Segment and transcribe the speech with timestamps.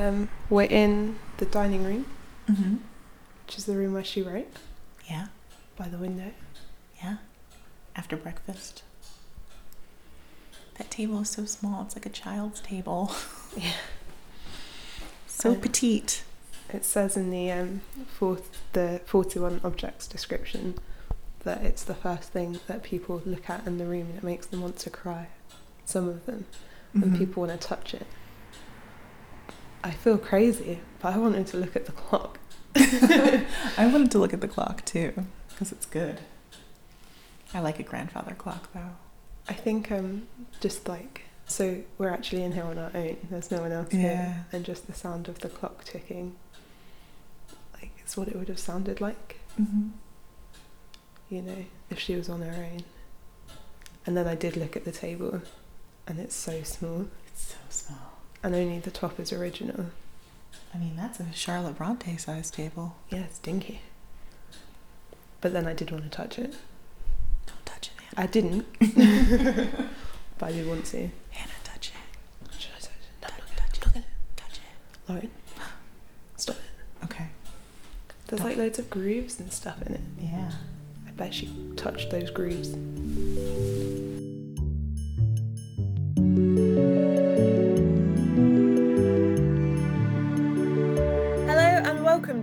[0.00, 2.06] Um, we're in the dining room,
[2.48, 2.76] Mm-hmm.
[3.46, 4.48] which is the room where she wrote,
[5.08, 5.26] Yeah,
[5.76, 6.32] by the window.
[7.02, 7.16] yeah.
[7.94, 8.82] After breakfast.
[10.78, 11.82] That table is so small.
[11.82, 13.12] It's like a child's table.
[13.56, 13.72] Yeah.
[15.26, 16.22] So Um, petite.
[16.72, 20.76] It says in the um, fourth, the 41 objects description
[21.42, 24.46] that it's the first thing that people look at in the room and it makes
[24.46, 25.26] them want to cry.
[25.84, 26.44] Some of them,
[26.94, 27.18] and Mhm.
[27.18, 28.06] people want to touch it.
[29.82, 32.38] I feel crazy, but I wanted to look at the clock.
[32.76, 33.46] I
[33.78, 36.20] wanted to look at the clock too, because it's good.
[37.54, 38.90] I like a grandfather clock though.
[39.48, 40.28] I think um,
[40.60, 43.16] just like so we're actually in here on our own.
[43.30, 43.98] There's no one else Yeah.
[44.00, 46.36] here, and just the sound of the clock ticking,
[47.74, 49.88] like it's what it would have sounded like, Mm-hmm.
[51.28, 52.84] you know, if she was on her own.
[54.06, 55.42] And then I did look at the table,
[56.06, 58.09] and it's so small, It's so small.
[58.42, 59.86] And only the top is original.
[60.74, 62.96] I mean, that's a Charlotte Bronte size table.
[63.08, 63.80] Yeah, it's dinky.
[65.40, 66.54] But then I did want to touch it.
[67.46, 68.66] Don't touch it, I didn't,
[70.38, 70.96] but I did want to.
[70.98, 71.10] Hannah.
[71.30, 72.60] Hannah, touch it.
[72.60, 73.22] Should I touch it?
[73.22, 74.04] No, Touch, I'm touch not it.
[74.36, 75.10] Touch it.
[75.10, 75.30] Lauren,
[76.36, 77.04] stop it.
[77.04, 77.26] Okay.
[78.28, 80.00] There's like loads of grooves and stuff in it.
[80.20, 80.52] Yeah.
[81.06, 82.68] I bet she touched those grooves.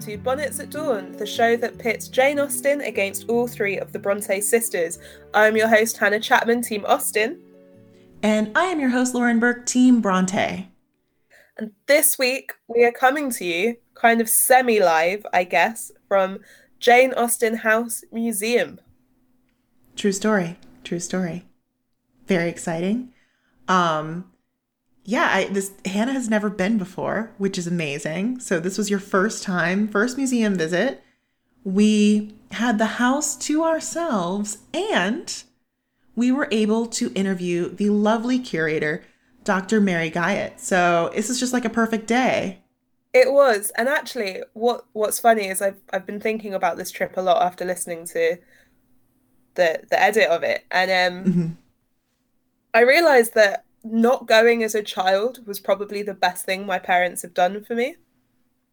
[0.07, 3.99] To Bonnets at Dawn, the show that pits Jane Austen against all three of the
[3.99, 4.99] Bronte sisters.
[5.33, 7.41] I'm your host, Hannah Chapman, Team Austen,
[8.23, 10.69] And I am your host, Lauren Burke, Team Bronte.
[11.57, 16.39] and this week we are coming to you kind of semi live, I guess, from
[16.79, 18.79] Jane Austen House Museum.
[19.97, 20.57] True story.
[20.85, 21.47] True story.
[22.27, 23.11] Very exciting.
[23.67, 24.31] Um
[25.07, 28.41] yeah, I this Hannah has never been before, which is amazing.
[28.41, 31.01] So this was your first time, first museum visit.
[31.63, 35.43] We had the house to ourselves and
[36.17, 39.01] we were able to interview the lovely curator,
[39.45, 39.79] Dr.
[39.79, 40.59] Mary Guyatt.
[40.59, 42.59] So this is just like a perfect day.
[43.13, 47.15] It was, and actually, what what's funny is I've I've been thinking about this trip
[47.15, 48.37] a lot after listening to
[49.55, 51.57] the the edit of it, and um, Mhm.
[52.73, 57.21] I realized that not going as a child was probably the best thing my parents
[57.23, 57.95] have done for me,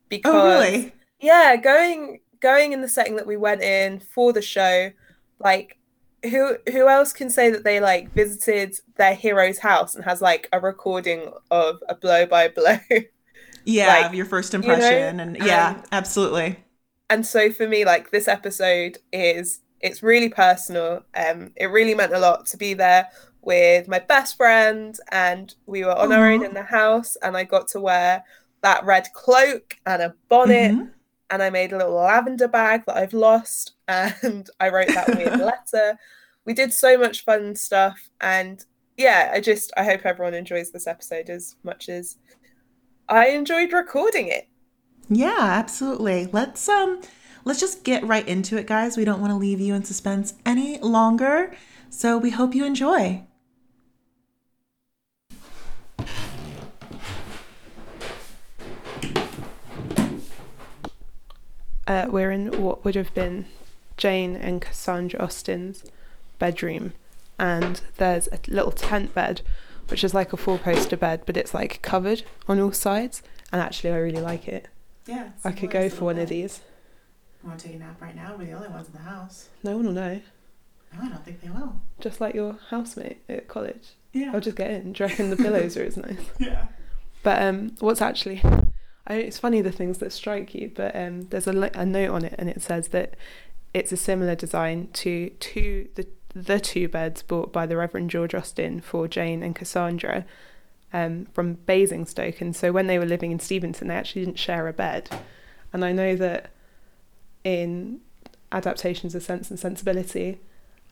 [0.08, 0.94] because Oh, really?
[1.20, 4.90] yeah, going going in the setting that we went in for the show,
[5.38, 5.78] like
[6.24, 10.48] who who else can say that they like visited their hero's house and has like
[10.52, 12.78] a recording of a blow by blow?
[13.64, 16.64] Yeah, Like, your first know, impression and yeah, and- absolutely.
[17.10, 22.14] and so for me like this episode is it's really personal um it really meant
[22.14, 23.08] a lot to be there
[23.46, 27.44] with my best friend and we were on our own in the house and i
[27.44, 28.24] got to wear
[28.62, 30.90] that red cloak and a bonnet Mhm.
[31.30, 35.38] and i made a little lavender bag that i've lost and i wrote that weird
[35.52, 35.98] letter
[36.44, 38.64] we did so much fun stuff and
[38.96, 42.16] yeah i just i hope everyone enjoys this episode as much as
[43.08, 44.48] i enjoyed recording it
[45.10, 46.28] Yeah, absolutely.
[46.32, 47.02] Let's um
[47.44, 48.96] let's just get right into it, guys.
[48.96, 51.52] We don't want to leave you in suspense any longer.
[51.90, 53.22] So we hope you enjoy.
[61.86, 63.46] Uh, we're in what would have been
[63.96, 65.84] Jane and Cassandra Austen's
[66.38, 66.92] bedroom,
[67.38, 69.42] and there's a little tent bed,
[69.88, 73.22] which is like a four poster bed, but it's like covered on all sides.
[73.52, 74.68] And actually, I really like it.
[75.06, 75.30] Yeah.
[75.44, 76.60] I could go for one of these.
[77.44, 78.34] I Want to take a nap right now?
[78.38, 79.48] We're the only ones in the house.
[79.62, 80.20] No one will know.
[80.94, 81.80] No, I don't think they will.
[82.00, 83.90] Just like your housemate at college.
[84.12, 84.30] Yeah.
[84.32, 84.92] I'll just get in.
[84.92, 86.16] Do you reckon the pillows are as nice?
[86.38, 86.66] yeah.
[87.22, 88.42] But um, what's actually,
[89.06, 90.70] I, it's funny the things that strike you.
[90.74, 93.14] But um, there's a, a note on it, and it says that
[93.72, 98.34] it's a similar design to two the the two beds bought by the Reverend George
[98.34, 100.24] Austen for Jane and Cassandra
[100.92, 102.40] um, from Basingstoke.
[102.40, 105.08] And so when they were living in Steventon, they actually didn't share a bed.
[105.72, 106.50] And I know that
[107.44, 108.00] in
[108.52, 110.40] adaptations of Sense and Sensibility,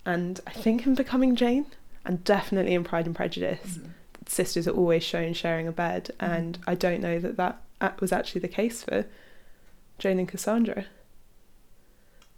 [0.04, 1.66] and I think in Becoming Jane,
[2.04, 3.78] and definitely in Pride and Prejudice,
[4.26, 6.28] sisters are always shown sharing a bed, Mhm.
[6.36, 7.60] and I don't know that that
[8.00, 9.06] was actually the case for
[9.98, 10.86] Jane and Cassandra.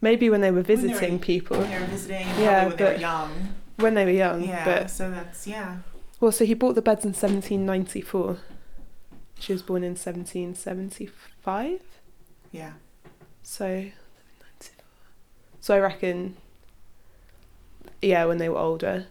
[0.01, 2.77] Maybe when they were When they were- visiting people, When they were visiting, Yeah, when
[2.77, 3.55] they were young.
[3.77, 4.43] when they were young.
[4.45, 4.65] Yeah.
[4.65, 5.79] But so that's yeah.
[6.21, 8.39] well, so he bought the beds in 1794.
[9.39, 11.81] She was born in 1775,
[12.53, 12.75] Yeah.
[13.43, 13.87] so
[15.61, 16.37] so I reckon,
[18.03, 19.07] yeah, when they were older,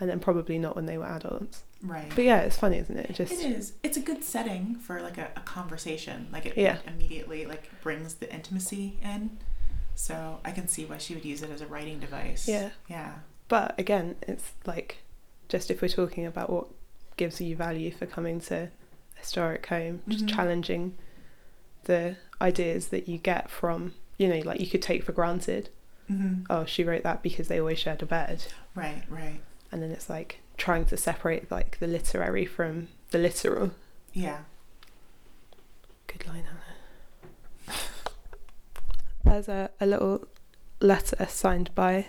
[0.00, 1.62] and then probably not when they were adults.
[1.82, 2.10] Right.
[2.14, 3.10] But yeah, it's funny, isn't it?
[3.10, 3.72] It Just It is.
[3.82, 6.28] It's a good setting for like a, a conversation.
[6.32, 6.78] Like it Yeah.
[6.86, 9.38] immediately like brings the intimacy in.
[9.94, 12.46] So I can see why she would use it as a writing device.
[12.48, 12.70] Yeah.
[12.88, 13.14] Yeah.
[13.48, 14.98] But again, it's like
[15.48, 16.68] just if we're talking about what
[17.16, 18.68] gives you value for coming to a
[19.18, 20.34] historic home, just Mhm.
[20.34, 20.94] challenging
[21.84, 25.68] the ideas that you get from, you know, like you could take for granted,
[26.10, 26.44] Mm-hmm.
[26.50, 28.44] oh, she wrote that because they always shared a bed.
[28.74, 29.02] Right.
[29.08, 29.40] Right.
[29.70, 33.72] And then it's like trying to separate like the literary from the literal.
[34.12, 34.42] Yeah.
[36.06, 36.44] Good line,
[37.66, 37.78] Hannah.
[39.24, 40.28] There's a, a little
[40.80, 42.06] letter signed by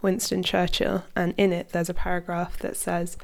[0.00, 3.16] Winston Churchill, and in it there's a paragraph that says,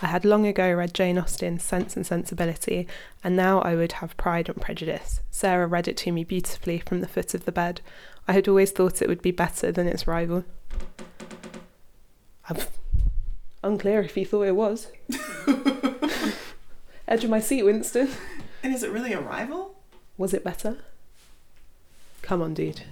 [0.00, 2.88] I had long ago read Jane Austen's Sense and Sensibility,
[3.22, 5.20] and now I would have Pride and Prejudice.
[5.30, 7.82] Sarah read it to me beautifully from the foot of the bed.
[8.26, 10.46] I had always thought it would be better than its rival.
[12.48, 12.56] I'm
[13.66, 14.88] unclear if he thought it was.
[17.08, 18.08] Edge of my seat, Winston.
[18.62, 19.76] And is it really a rival?
[20.16, 20.78] Was it better?
[22.22, 22.82] Come on, dude.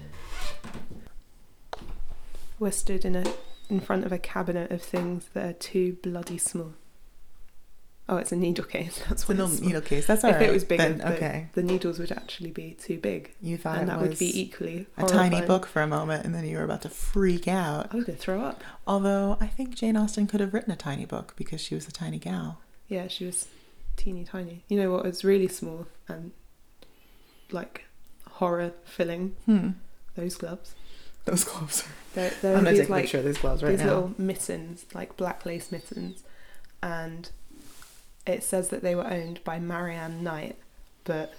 [2.59, 3.25] We're stood in a
[3.69, 6.75] in front of a cabinet of things that are too bloody small.
[8.06, 9.03] Oh, it's a needle case.
[9.09, 10.06] That's what It's a what little it's needle case.
[10.06, 10.49] That's all If right.
[10.49, 11.49] it was bigger, then, okay.
[11.55, 14.39] the needles would actually be too big, You thought and it that was would be
[14.41, 17.89] equally a tiny book for a moment, and then you were about to freak out.
[17.93, 18.62] I was gonna throw up.
[18.87, 21.93] Although I think Jane Austen could have written a tiny book because she was a
[21.93, 22.61] tiny gal.
[22.89, 23.49] Yeah, she was
[23.97, 24.65] teeny tiny.
[24.69, 26.33] You know what was really small and
[27.50, 27.85] like
[28.33, 29.35] horror filling?
[29.47, 29.71] Hmm.
[30.15, 30.75] Those gloves.
[31.25, 31.85] Those gloves.
[32.15, 33.87] There, there I'm gonna these take a picture of these gloves right these now.
[33.87, 36.23] little mittens, like black lace mittens,
[36.83, 37.31] and
[38.26, 40.56] it says that they were owned by Marianne Knight,
[41.05, 41.35] but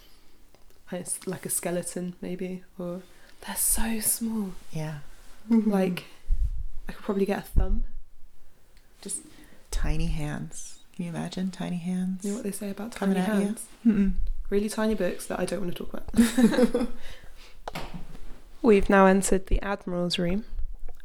[0.92, 3.02] it's like a skeleton maybe, or
[3.46, 4.52] they're so small.
[4.72, 5.00] Yeah.
[5.50, 5.72] Mm-hmm.
[5.72, 6.06] Like
[6.88, 7.84] I could probably get a thumb.
[9.02, 9.22] Just
[9.72, 10.80] tiny hands.
[10.96, 12.24] Can you imagine tiny hands?
[12.24, 13.68] You know what they say about tiny at hands?
[14.50, 16.88] Really tiny books that I don't want to talk about.
[18.62, 20.46] We've now entered the Admiral's room,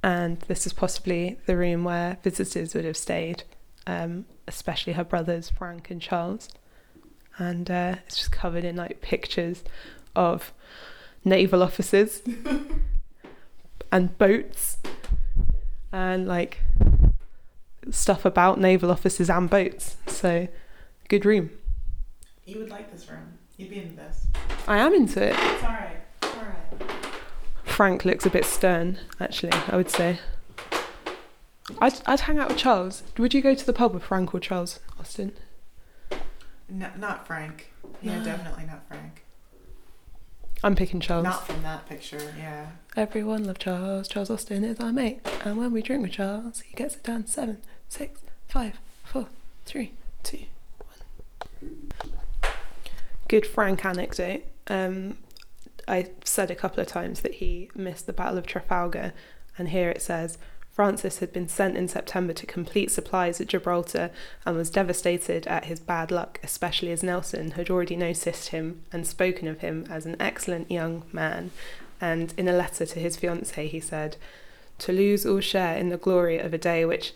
[0.03, 3.43] and this is possibly the room where visitors would have stayed,
[3.91, 6.49] um, especially her brothers Frank and Charles.
[7.39, 9.65] And uh, it's just covered in like pictures
[10.15, 10.53] of
[11.25, 12.23] naval officers
[13.93, 14.79] and boats
[15.93, 16.63] and like
[17.91, 19.97] stuff about naval officers and boats.
[20.07, 20.49] So,
[21.09, 21.51] good room.
[22.45, 23.39] You would like this room.
[23.57, 24.27] You'd be into this.
[24.69, 25.37] I am into it.
[25.37, 25.97] It's all right.
[26.23, 26.93] It's all right.
[27.65, 30.19] Frank looks a bit stern, actually, I would say.
[31.79, 33.03] I'd, I'd hang out with Charles.
[33.19, 35.33] Would you go to the pub with Frank or Charles Austen?
[36.69, 37.73] No, not Frank.
[38.03, 38.25] Yeah, No.
[38.25, 39.25] definitely not Frank.
[40.63, 41.25] I'm picking Charles.
[41.25, 42.35] Not from that picture.
[42.39, 42.67] Yeah.
[42.97, 44.09] Everyone loved Charles.
[44.09, 45.21] Charles Austen is our mate.
[45.45, 47.27] And when we drink with Charles, he gets it done.
[47.27, 47.59] Seven,
[47.89, 49.27] six, five, four,
[49.65, 50.45] three, two,
[51.61, 51.71] one.
[53.29, 54.43] Good Frank anecdote.
[54.67, 55.17] Um,
[55.89, 59.13] I said a couple of times that he missed the Battle of Trafalgar,
[59.57, 60.37] and here it says
[60.73, 64.11] Francis had been sent in September to complete supplies at Gibraltar
[64.47, 69.07] and was devastated at his bad luck, especially as Nelson had already noticed him and
[69.07, 71.51] spoken of him as an excellent young man.
[72.01, 74.17] And in a letter to his fiancée, he said,
[74.79, 77.13] To lose all share in the glory of a day which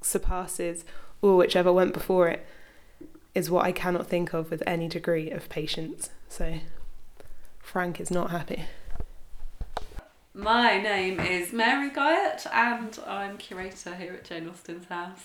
[0.00, 0.84] surpasses
[1.20, 2.46] all which ever went before it
[3.34, 6.10] is what I cannot think of with any degree of patience.
[6.28, 6.58] So,
[7.58, 8.66] Frank is not happy.
[10.34, 15.20] My name is Mary Guyatt and I'm curator here at Jane Austen's house.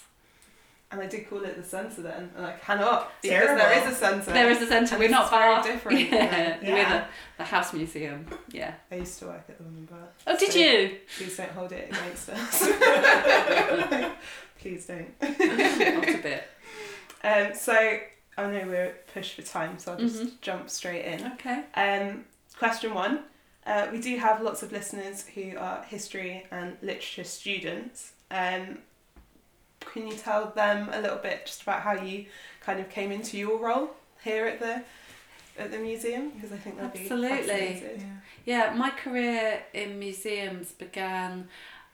[0.91, 3.95] And I did call it the centre then, and I cannot because there is a
[3.95, 4.31] centre.
[4.33, 5.63] There is a centre, And we're not very far.
[5.63, 6.73] different, Yeah, yeah.
[6.73, 7.05] we're the,
[7.37, 8.25] the house museum.
[8.51, 8.73] Yeah.
[8.91, 9.99] I used to work at the Women Bar.
[10.25, 10.97] Oh, did So you?
[11.15, 12.59] Please don't hold it against us.
[14.59, 15.13] please don't.
[15.21, 16.43] Not a bit.
[17.23, 17.99] Um, so
[18.39, 20.41] I know we're pushed for time, so I'll just Mhm.
[20.41, 21.33] jump straight in.
[21.33, 21.65] Okay.
[21.75, 22.25] Um,
[22.57, 23.19] question one.
[23.69, 28.13] Uh, we do have lots of listeners who are history and literature students.
[28.31, 28.79] Um,
[29.81, 32.25] can you tell them a little bit just about how you
[32.61, 33.91] kind of came into your role
[34.23, 34.81] here at the
[35.61, 36.29] at the museum?
[36.31, 37.37] Because I think that'd be Absolutely.
[37.37, 38.21] fascinating.
[38.45, 41.47] Yeah, my career in museums began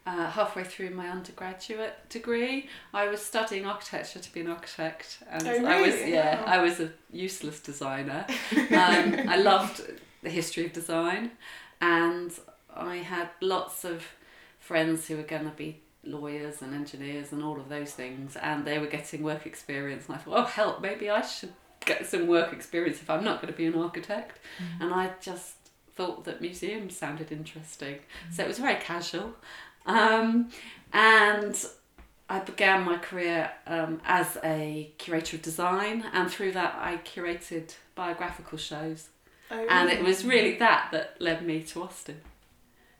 [0.06, 2.68] uh, halfway through my undergraduate degree.
[2.94, 6.52] I was studying architecture to be an architect, and Oh, I was yeah, Wow.
[6.54, 8.24] I was a useless designer.
[8.70, 9.82] Um, I loved
[10.22, 11.30] the history of design,
[11.80, 12.32] and
[12.74, 14.04] I had lots of
[14.58, 18.64] friends who were going to be lawyers and engineers and all of those things, and
[18.64, 20.06] they were getting work experience.
[20.06, 21.52] And I thought, oh help, maybe I should
[21.84, 24.38] get some work experience if I'm not going to be an architect.
[24.80, 25.54] And I just
[25.94, 29.34] thought that museums sounded interesting, so it was very casual.
[29.86, 30.50] Um,
[30.92, 31.64] and
[32.28, 37.74] I began my career um, as a curator of design, and through that, I curated
[37.94, 39.08] biographical shows.
[39.50, 42.20] Oh, And it was really that that led me to Austen.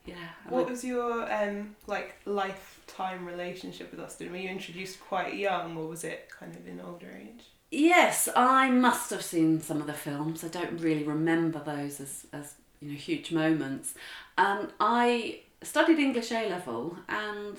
[0.05, 0.15] Yeah.
[0.49, 4.31] What I- was your um like lifetime relationship with Austen?
[4.31, 7.45] Were you introduced quite young, or was it kind of in older age?
[7.71, 10.45] Yes, I must have seen some of the films.
[10.45, 13.95] I don't really remember those as, as you know huge moments.
[14.38, 17.59] Um, I studied English A level, and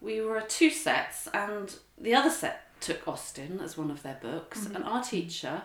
[0.00, 4.64] we were two sets, and the other set took Austen as one of their books,
[4.64, 5.62] and our teacher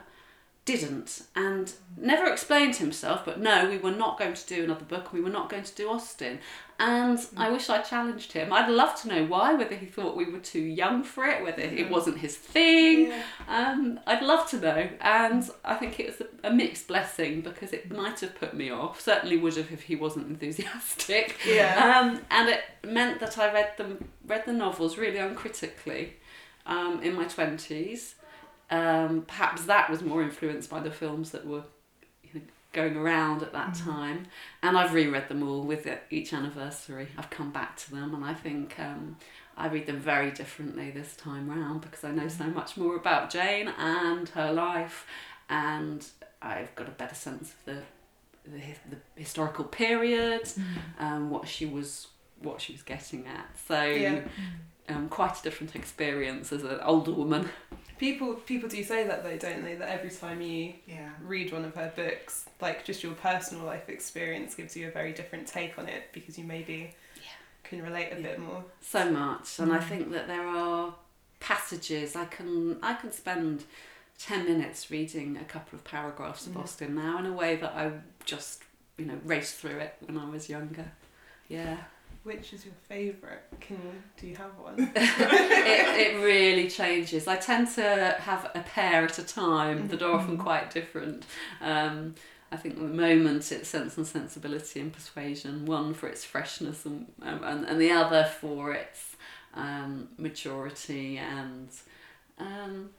[0.65, 5.11] didn't and never explained himself but no we were not going to do another book
[5.11, 6.39] we were not going to do austen
[6.79, 10.23] and i wish i challenged him i'd love to know why whether he thought we
[10.25, 13.23] were too young for it whether it wasn't his thing Yeah.
[13.49, 17.71] um, I'd love to know, and I think it was a, a mixed blessing because
[17.73, 18.99] it might have put me off.
[19.01, 21.37] Certainly would have if he wasn't enthusiastic.
[21.47, 21.99] Yeah.
[21.99, 26.13] Um, and it meant that I read them, read the novels really uncritically,
[26.65, 28.15] um, in my twenties.
[28.73, 31.63] Um, perhaps that was more influenced by the films that were
[32.23, 34.25] you know, going around at that time.
[34.63, 37.07] And I've reread them all with it- each anniversary.
[37.17, 39.17] I've come back to them, and I think um,
[39.55, 43.29] I read them very differently this time round because I know so much more about
[43.29, 45.05] Jane and her life,
[45.49, 46.03] and
[46.41, 47.77] I've got a better sense of the
[48.45, 50.49] the, the historical period,
[50.99, 52.07] um, what she was
[52.41, 53.47] what she was getting at.
[53.67, 53.83] So.
[53.83, 54.21] Yeah.
[54.89, 57.49] Um, quite a different experience as an older woman.
[57.97, 59.75] People people do say that though, don't they?
[59.75, 61.09] That every time you Yeah.
[61.21, 65.13] read one of her books, like just your personal life experience gives you a very
[65.13, 67.21] different take on it because you maybe Yeah.
[67.63, 68.27] can relate a Yeah.
[68.27, 68.65] bit more.
[68.81, 70.93] so much and i think that there are
[71.39, 73.63] passages i can i can spend
[74.19, 76.61] 10 minutes reading a couple of paragraphs of Mhm.
[76.63, 77.91] austen now in a way that i
[78.25, 78.63] just
[78.97, 80.91] you know raced through it when i was younger
[81.47, 81.77] yeah
[82.23, 83.41] Which is your favourite?
[83.59, 84.75] Can you, do you have one?
[84.95, 90.13] it, it really changes i tend to have a pair at a time that are
[90.13, 91.25] often quite different
[91.61, 92.15] um,
[92.53, 96.85] I think at the moment it's Sense and Sensibility and Persuasion, one for its freshness
[96.85, 99.15] and, um, and, and the other for its
[99.55, 101.69] um, maturity and
[102.37, 102.91] um,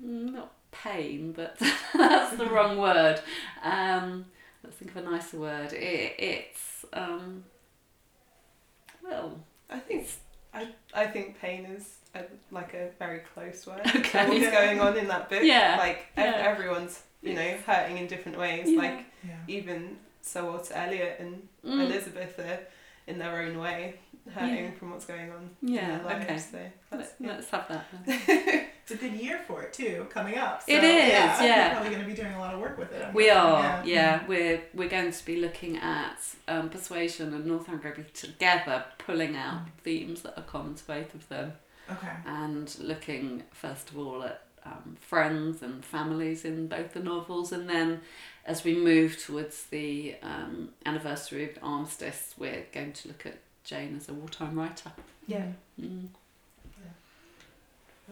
[0.00, 1.60] not pain, but
[1.94, 3.20] that's the wrong word.
[3.62, 4.24] Um,
[4.64, 5.74] let's think of a nicer word.
[5.74, 6.86] It, it's,
[9.08, 9.38] well,
[9.70, 10.06] I think
[10.54, 11.84] I I think pain is
[12.14, 13.80] a, like a very close word.
[13.86, 14.24] Okay.
[14.24, 14.50] To what's Yeah.
[14.50, 15.42] going on in that book?
[15.42, 15.76] Yeah.
[15.78, 16.48] Like ev- Yeah.
[16.50, 18.66] everyone's you know hurting in different ways.
[18.70, 18.78] Yeah.
[18.78, 19.36] Like Yeah.
[19.56, 22.60] even Sir Walter Elliot and mm, Elizabeth are
[23.06, 23.98] in their own way
[24.34, 24.70] hurting Yeah.
[24.78, 26.24] from what's going on Yeah, in their lives.
[26.24, 26.38] okay.
[26.90, 27.28] So let's, yeah.
[27.36, 28.64] let's have that.
[28.90, 30.62] It's a good year for it too, coming up.
[30.66, 31.42] It is, yeah.
[31.42, 31.64] yeah.
[31.66, 33.04] You're probably going to be doing a lot of work with it.
[33.06, 34.26] I'm We guessing, are, yeah.
[34.26, 36.18] We're we're going to be looking at
[36.48, 41.28] um, persuasion and Northanger Abbey together, pulling out themes that are common to both of
[41.28, 41.52] them,
[41.90, 42.08] Okay.
[42.26, 47.68] and looking first of all at um, friends and families in both the novels, and
[47.68, 48.00] then
[48.46, 53.38] as we move towards the um, anniversary of the Armistice, we're going to look at
[53.64, 54.92] Jane as a wartime writer.
[55.26, 55.46] yeah.
[55.78, 56.08] Mm.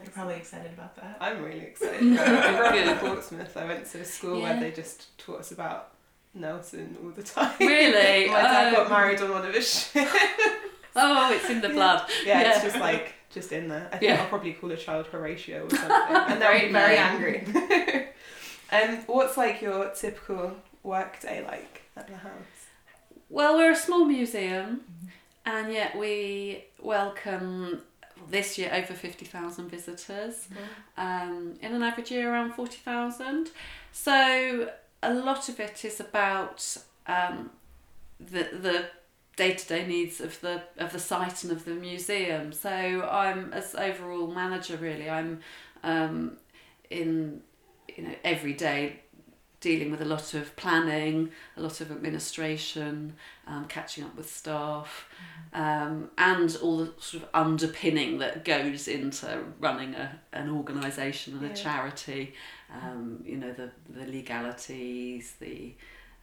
[0.02, 1.16] You're probably excited about that.
[1.20, 2.18] I'm really excited.
[2.18, 3.56] I grew up in Portsmouth.
[3.56, 4.42] I went to a school Yeah.
[4.52, 5.92] where they just taught us about
[6.34, 7.54] Nelson all the time.
[7.60, 8.26] Really?
[8.30, 8.76] My dad Oh.
[8.84, 10.10] got married on one of his ships.
[10.94, 12.08] Oh, it's in the blood.
[12.24, 12.62] Yeah, it's Yeah.
[12.64, 13.88] just like just in there.
[13.92, 14.22] I think Yeah.
[14.22, 17.54] I'll probably call a child Horatio or something, and they'll be very name.
[17.54, 18.08] angry.
[18.72, 22.32] um, what's like your typical work day like at the house?
[23.28, 24.82] Well, we're a small museum,
[25.44, 27.82] and yet we welcome
[28.30, 30.48] this year over 50,000 visitors.
[30.96, 33.50] Um, in an average year, around 40,000.
[33.92, 34.70] So
[35.02, 37.50] a lot of it is about um,
[38.18, 38.86] the the
[39.36, 42.52] day to day needs of the of the site and of the museum.
[42.52, 45.08] So I'm as overall manager really.
[45.08, 45.40] I'm
[45.82, 46.38] um,
[46.90, 47.42] in
[47.96, 49.00] you know every day
[49.60, 53.14] dealing with a lot of planning, a lot of administration,
[53.46, 55.08] um, catching up with staff,
[55.52, 61.50] um, and all the sort of underpinning that goes into running a, an organisation and
[61.50, 62.34] a charity.
[62.82, 65.74] Um, you know, the, the legalities, the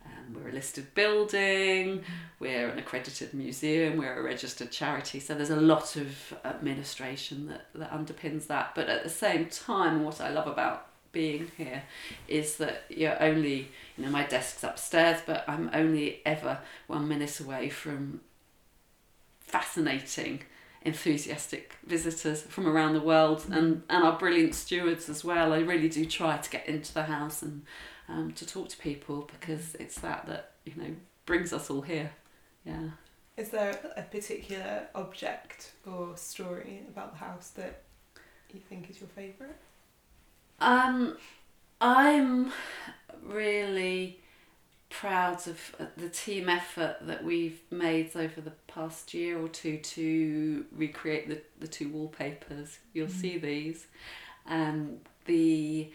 [0.06, 2.04] um, we're a listed building,
[2.40, 5.20] we're an accredited museum, we're a registered charity.
[5.20, 8.76] So there's a lot of administration that, that underpins that.
[8.76, 11.84] But at the same time, what I love about being here
[12.28, 17.40] is that you're only, you know, my desk's upstairs, but I'm only ever one minute
[17.40, 18.20] away from
[19.40, 20.42] fascinating,
[20.82, 25.54] enthusiastic visitors from around the world and, and our brilliant stewards as well.
[25.54, 27.62] I really do try to get into the house and
[28.10, 32.12] um, to talk to people because it's that that, you know, brings us all here.
[32.66, 32.90] Yeah.
[33.38, 37.84] Is there a particular object or story about the house that
[38.54, 39.56] you think is your favourite?
[40.64, 41.18] Um,
[41.82, 42.52] I'm
[43.22, 44.20] really
[44.90, 49.78] proud of uh, the team effort that we've made over the past year or two
[49.80, 52.80] to recreate the, the two wallpapers.
[52.94, 53.22] You'll Mm.
[53.22, 53.88] see these.
[54.46, 55.90] Um, the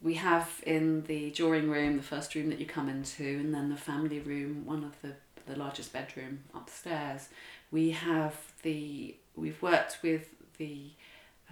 [0.00, 3.68] we have in the drawing room the first room that you come into and then
[3.70, 5.14] the family room one of the
[5.46, 7.28] the largest bedroom upstairs
[7.70, 10.28] we have the we've worked with
[10.58, 10.90] the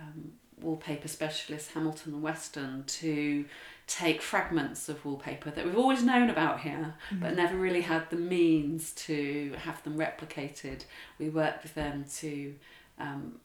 [0.00, 3.44] um, wallpaper specialist Hamilton and Weston to
[3.86, 8.16] take fragments of wallpaper that we've always known about here but never really had the
[8.16, 10.84] means to have them replicated.
[11.18, 12.54] We worked with them to
[12.98, 13.40] um,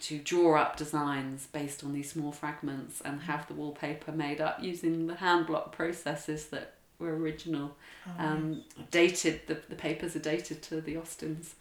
[0.00, 4.62] to draw up designs based on these small fragments and have the wallpaper made up
[4.62, 7.76] using the hand block processes that were original.
[8.06, 11.54] Oh, um, dated the, the papers are dated to the Austins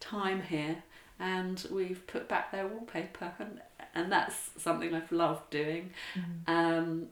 [0.00, 0.82] time here
[1.20, 3.60] and we've put back their wallpaper and
[3.94, 6.48] and that's something I've loved doing Mhm.
[6.48, 7.06] um,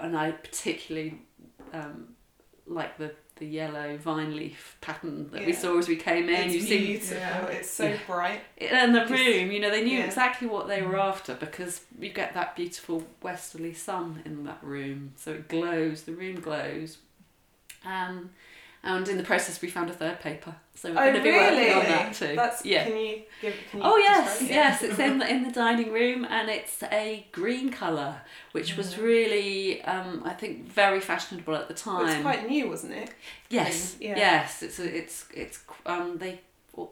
[0.00, 1.20] and I particularly
[1.72, 2.14] um,
[2.66, 6.54] like the the yellow vine leaf pattern that we saw as we came in it's
[6.54, 7.16] you see beautiful.
[7.16, 7.46] Yeah.
[7.46, 7.98] It's so Yeah.
[8.06, 8.40] bright.
[8.58, 10.04] in the room, you know, they knew yeah.
[10.04, 11.02] exactly what they were Mm.
[11.08, 16.02] after because you get that beautiful westerly sun in that room, so it glows.
[16.02, 16.98] The room glows,
[17.84, 18.30] um,
[18.84, 21.30] and in the process, we found a third paper, so we're Oh going to be
[21.32, 21.72] working really?
[21.72, 22.34] on that too.
[22.34, 22.84] That's yeah.
[22.84, 23.54] Can you give?
[23.70, 24.50] Can you Oh yes, it?
[24.50, 28.20] yes, it's in the, in the dining room, and it's a green colour,
[28.52, 32.04] which was really, um, I think, very fashionable at the time.
[32.04, 33.10] Well, it's quite new, wasn't it?
[33.50, 34.16] Yes, Yeah.
[34.16, 34.62] yes.
[34.62, 36.40] It's a, it's it's um they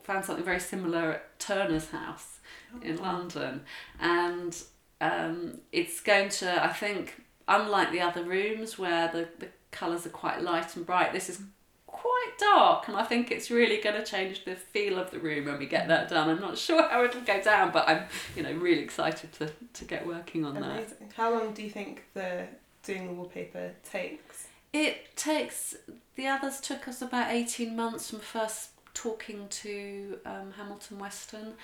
[0.05, 2.39] found something very similar at Turner's house
[2.83, 3.03] in Oh.
[3.03, 3.63] London,
[3.99, 4.57] and
[5.01, 10.11] um it's going to I think unlike the other rooms where the the colours are
[10.11, 11.41] quite light and bright, this is
[12.00, 15.47] quite dark and I think it's really going to change the feel of the room
[15.47, 16.30] when we get that done.
[16.30, 18.04] I'm not sure how it'll go down, but I'm
[18.37, 20.63] you know really excited to to get working on that.
[20.63, 21.13] Amazing.
[21.17, 22.47] How long do you think the
[22.82, 24.49] doing the wallpaper takes?
[24.73, 25.76] It takes
[26.17, 31.54] the others took us about eighteen months from first talking to um, Hamilton Weston.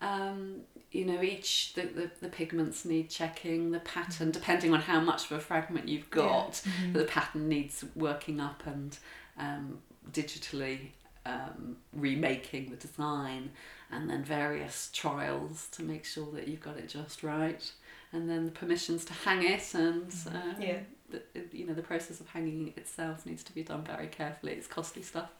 [0.00, 0.60] Um,
[0.92, 5.30] you know, each the, the, the pigments need checking, the pattern depending on how much
[5.30, 8.96] of a fragment you've got, the pattern needs working up and
[9.38, 9.78] um,
[10.12, 10.78] digitally
[11.24, 13.50] um, remaking the design,
[13.90, 17.70] and then various trials to make sure that you've got it just right,
[18.12, 20.12] and then the permissions to hang it and.
[20.28, 20.78] Um, Yeah.
[21.08, 21.22] the,
[21.52, 25.02] you know the process of hanging itself needs to be done very carefully it's costly
[25.02, 25.30] stuff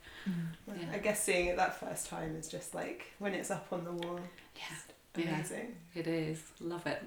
[0.65, 0.93] Well, Yeah.
[0.93, 3.91] I guess seeing it that first time is just like when it's up on the
[3.93, 4.21] wall.
[4.55, 4.77] yeah
[5.25, 5.35] Yeah.
[5.35, 5.75] Amazing.
[5.95, 7.03] it is love it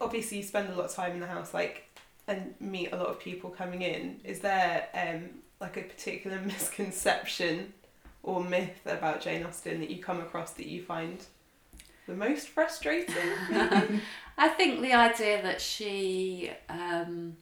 [0.00, 1.88] Obviously, you spend a lot of time in the house, like,
[2.26, 4.20] and meet a lot of people coming in.
[4.24, 5.30] Is there um
[5.64, 7.72] like a particular misconception
[8.22, 11.24] or myth about Jane Austen that you come across that you find
[12.06, 13.30] the most frustrating?
[14.36, 17.36] i think the idea that she um,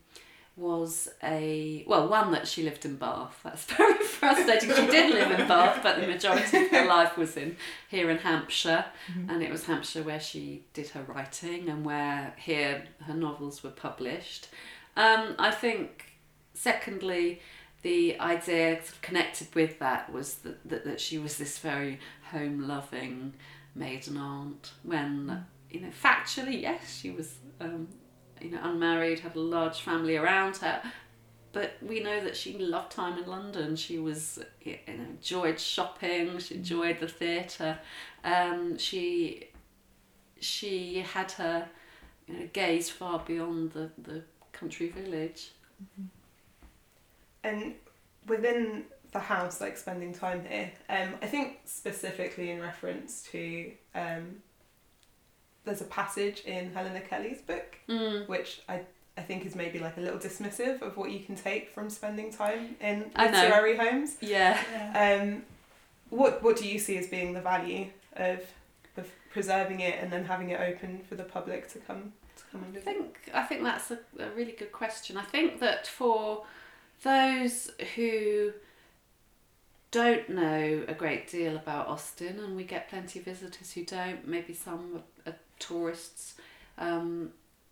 [0.56, 3.40] was a well one that she lived in bath.
[3.42, 4.68] That's very frustrating.
[4.68, 7.56] She did live in bath but the majority of her life was in
[7.88, 8.84] here in hampshire.
[9.28, 13.70] And it was hampshire where she did her writing and where here her novels were
[13.70, 14.48] published.
[14.94, 16.12] Um, i think
[16.54, 17.40] secondly
[17.82, 21.98] the idea sort of connected with that was that, that, that she was this very
[22.30, 23.34] home loving
[23.74, 27.88] maiden aunt when you know factually yes she was um,
[28.40, 30.82] you know unmarried had a large family around her
[31.52, 33.76] but we know that she loved time in London.
[33.76, 36.38] She was you know, enjoyed shopping.
[36.38, 37.78] She enjoyed the theatre.
[38.24, 39.48] Um, she
[40.40, 41.68] she had her
[42.26, 45.50] you know, gaze far beyond the, the country village.
[47.44, 47.74] And
[48.26, 54.36] within the house, like spending time here, um, I think specifically in reference to um,
[55.64, 58.28] there's a passage in Helena Kelly's book Mm.
[58.28, 58.80] which I
[59.18, 62.32] I think is maybe like a little dismissive of what you can take from spending
[62.32, 64.16] time in literary homes.
[64.22, 64.56] Yeah.
[64.94, 65.42] Um,
[66.08, 68.40] what what do you see as being the value of
[68.96, 72.62] of preserving it and then having it open for the public to come to come
[72.62, 72.88] and visit?
[72.88, 73.14] I visit?
[73.24, 75.16] think I think that's a, a really good question.
[75.18, 76.44] I think that for
[77.02, 78.52] those who
[79.90, 84.26] don't know a great deal about Austen, and we get plenty of visitors who don't,
[84.26, 86.34] maybe some are, tourists,
[86.78, 87.30] um,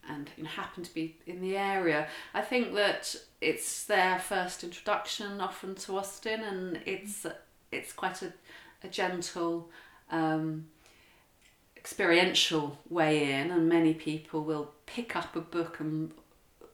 [0.08, 2.06] and you know, happen to be in the area.
[2.34, 7.26] I think that it's their first introduction often to Austen, and it's
[7.72, 8.32] it's quite a,
[8.84, 9.70] a gentle.
[10.10, 10.66] Um,
[11.76, 16.12] experiential way in and many people will pick up a book and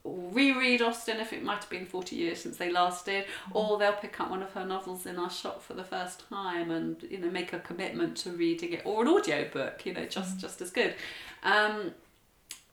[0.07, 3.57] reread Austen if it might have been 40 years since they last did, Mm-hmm.
[3.57, 6.71] or they'll pick up one of her novels in our shop for the first time
[6.71, 10.31] and you know make a commitment to reading it, or an audiobook, you know, just
[10.33, 10.41] Mm-hmm.
[10.41, 10.95] just as good.
[11.43, 11.93] Um,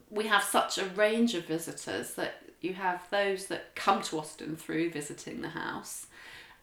[0.10, 4.56] we have such a range of visitors that you have those that come to Austen
[4.56, 6.08] through visiting the house,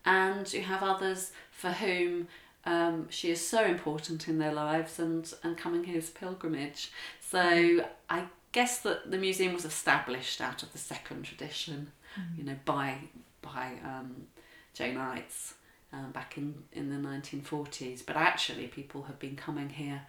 [0.05, 2.29] and you have others for whom
[2.65, 6.91] um, she is so important in their lives and, and coming here is pilgrimage.
[7.21, 11.93] So I guess that the museum was established out of the second tradition,
[12.37, 12.97] you know, by
[13.43, 14.27] by um,
[14.77, 15.55] Janeites
[15.93, 18.05] um, back in, in the 1940s.
[18.05, 20.03] But actually, people have been coming here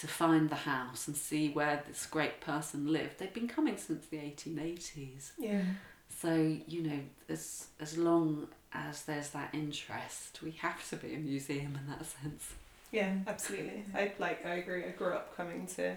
[0.00, 3.18] to find the house and see where this great person lived.
[3.18, 5.32] They've been coming since the 1880s.
[5.38, 5.62] Yeah.
[6.08, 11.18] So you know, as as long as there's that interest, we have to be a
[11.18, 12.54] museum in that sense.
[12.92, 13.84] Yeah, absolutely.
[13.94, 14.84] I like I agree.
[14.84, 15.96] I grew up coming to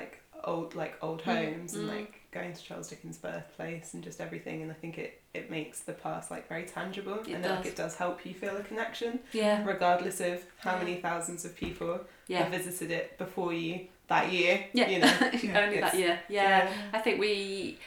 [0.00, 1.96] like old like old Mm, homes and mm.
[1.96, 5.80] like going to Charles Dickens' birthplace and just everything and I think it, it makes
[5.80, 7.56] the past like very tangible It and does.
[7.56, 10.78] like it does help you feel a connection Yeah, regardless of how Yeah.
[10.84, 11.94] many thousands of people
[12.28, 13.74] yeah, have visited it before you
[14.08, 14.54] that year.
[14.72, 14.88] yeah.
[14.92, 15.14] You know.
[15.62, 16.20] Only that year.
[16.28, 16.70] Yeah.
[16.92, 17.78] I think we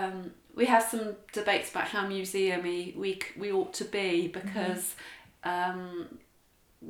[0.00, 3.10] um, we have some debates about how museumy we
[3.42, 4.84] we ought to be because
[5.44, 6.08] um,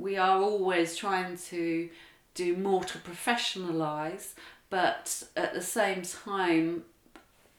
[0.07, 1.89] we are always trying to
[2.35, 4.33] do more to professionalise,
[4.73, 6.85] but at the same time,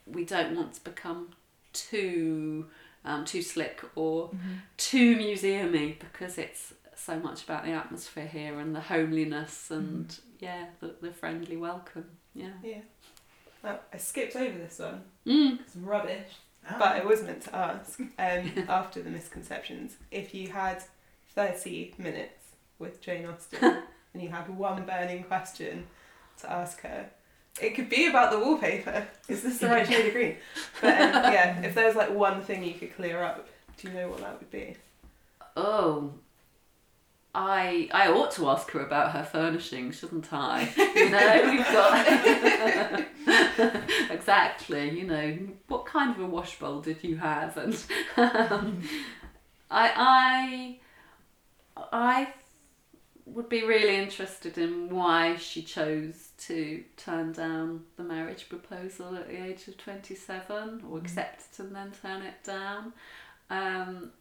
[0.08, 1.30] we don't want to become
[1.74, 2.66] too
[3.06, 4.32] um, too slick or
[4.78, 10.66] too museumy because it's so much about the atmosphere here and the homeliness and yeah,
[10.80, 12.06] the, the friendly welcome.
[12.34, 12.54] Yeah.
[12.64, 12.82] Yeah.
[13.64, 15.04] Now, I skipped over this one.
[15.28, 15.60] Mm.
[15.60, 16.32] It's rubbish.
[16.68, 16.76] Oh.
[16.80, 18.10] But I was meant to ask, um,
[18.68, 20.84] after the misconceptions, if you had
[21.36, 23.60] 30 minutes with Jane Austen
[24.16, 25.86] and you had one burning question
[26.44, 27.10] to ask her,
[27.62, 29.08] it could be about the wallpaper.
[29.28, 30.38] Is this the right shade of green?
[30.82, 33.94] But um, yeah, if there was like one thing you could clear up, do you
[33.94, 34.76] know what that would be?
[35.56, 36.14] Oh,
[37.36, 40.70] I I ought to ask her about her furnishing, shouldn't I?
[40.94, 41.66] You know, we've
[43.58, 45.00] got exactly.
[45.00, 47.58] You know, what kind of a wash bowl did you have?
[47.58, 47.74] And
[48.16, 48.84] um,
[49.72, 50.80] I I
[51.92, 52.34] I
[53.26, 59.28] would be really interested in why she chose to turn down the marriage proposal at
[59.28, 62.94] the age of 27 or accept it and then turn it down.
[63.50, 64.12] Um,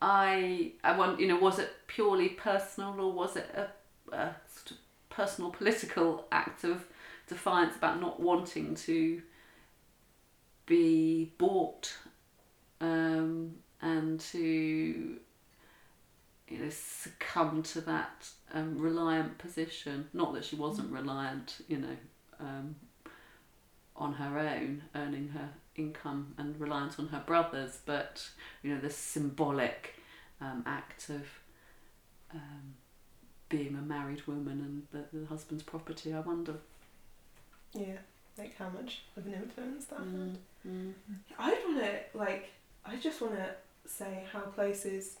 [0.00, 4.70] I I want you know was it purely personal or was it a, a sort
[4.72, 4.76] of
[5.10, 6.86] personal political act of
[7.26, 9.20] defiance about not wanting to
[10.66, 11.96] be bought
[12.80, 15.18] um, and to
[16.48, 21.96] you know succumb to that um, reliant position not that she wasn't reliant you know
[22.40, 22.76] um,
[23.96, 28.28] on her own earning her income and reliant on her brothers but
[28.62, 29.94] you know the symbolic
[30.40, 31.22] um, act of
[32.34, 32.74] um,
[33.48, 34.60] being a married woman
[34.92, 36.54] and the, the husband's property I wonder
[37.74, 37.98] Yeah,
[38.36, 40.06] like how much of an influence that had.
[40.08, 40.36] mm,
[40.68, 40.92] mm.
[41.38, 42.50] I want to, like,
[42.84, 43.48] I just want to
[43.86, 44.40] say how
[44.84, 45.16] is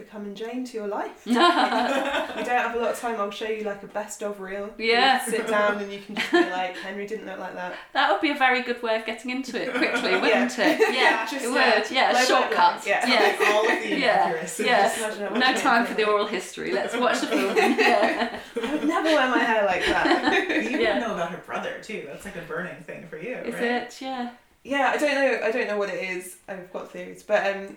[0.00, 1.22] becoming Jane to your life.
[1.26, 3.20] we don't have a lot of time.
[3.20, 4.70] I'll show you like a best of reel.
[4.78, 5.18] Yeah.
[5.20, 7.74] can sit down and you can just be like, Henry didn't look like that.
[7.92, 10.66] That would be a very good way of getting into it quickly, wouldn't Yeah.
[10.70, 10.94] it?
[10.94, 11.90] Yeah, Just, it yeah, would.
[11.90, 12.86] Yeah, low shortcuts.
[12.86, 13.06] Yeah.
[13.06, 13.52] Yeah.
[13.52, 14.28] all of the Yeah.
[14.30, 14.42] Yeah.
[14.42, 16.72] Just imagine how much No time for the oral history.
[16.72, 17.56] Let's watch the film.
[17.56, 18.38] Yeah.
[18.62, 20.48] I would never wear my hair like that.
[20.70, 20.98] You Yeah.
[20.98, 22.04] know about her brother too.
[22.06, 23.62] That's like a burning thing for you, Is right?
[23.62, 24.00] it?
[24.00, 24.30] Yeah.
[24.62, 25.40] Yeah, I don't know.
[25.46, 26.36] I don't know what it is.
[26.46, 27.76] I've got theories, but um,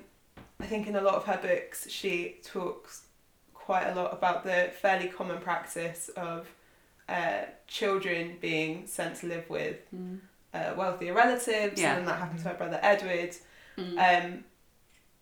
[0.63, 3.01] I think in a lot of her books she talks
[3.53, 6.47] quite a lot about the fairly common practice of
[7.09, 10.19] uh, children being sent to live with Mm.
[10.53, 11.97] uh, wealthier relatives, Yeah.
[11.97, 13.35] and that happened to her brother Edward.
[13.77, 13.97] Mm.
[14.25, 14.43] Um,